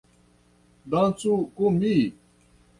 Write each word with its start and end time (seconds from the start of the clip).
Dancu 0.91 1.31
kun 1.55 1.73
mi! 1.79 1.95